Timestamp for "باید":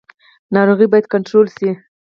0.91-1.05